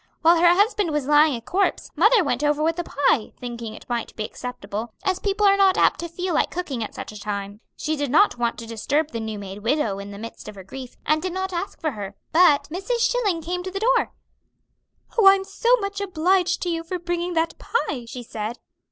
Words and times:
While 0.23 0.37
her 0.41 0.55
husband 0.55 0.89
was 0.89 1.05
lying 1.05 1.35
a 1.35 1.41
corpse, 1.41 1.91
mother 1.95 2.23
went 2.23 2.43
over 2.43 2.63
with 2.63 2.79
a 2.79 2.83
pie, 2.83 3.33
thinking 3.39 3.75
it 3.75 3.85
might 3.87 4.15
be 4.15 4.23
acceptable, 4.23 4.95
as 5.03 5.19
people 5.19 5.45
are 5.45 5.55
not 5.57 5.77
apt 5.77 5.99
to 5.99 6.09
feel 6.09 6.33
like 6.33 6.49
cooking 6.49 6.83
at 6.83 6.95
such 6.95 7.11
a 7.11 7.19
time. 7.19 7.59
She 7.77 7.95
did 7.95 8.09
not 8.09 8.39
want 8.39 8.57
to 8.57 8.65
disturb 8.65 9.11
the 9.11 9.19
new 9.19 9.37
made 9.37 9.59
widow 9.59 9.99
in 9.99 10.09
the 10.09 10.17
midst 10.17 10.47
of 10.47 10.55
her 10.55 10.63
grief, 10.63 10.97
and 11.05 11.21
did 11.21 11.33
not 11.33 11.53
ask 11.53 11.79
for 11.79 11.91
her; 11.91 12.15
but 12.31 12.67
Mrs. 12.71 13.01
Schilling 13.11 13.43
came 13.43 13.61
to 13.61 13.69
the 13.69 13.79
door. 13.79 14.11
'Oh, 15.19 15.27
I'm 15.27 15.43
so 15.43 15.75
much 15.77 16.01
obliged 16.01 16.63
to 16.63 16.69
you 16.69 16.83
for 16.83 16.97
bringing 16.97 17.33
that 17.33 17.59
pie!' 17.59 18.05
she 18.07 18.23
said. 18.23 18.57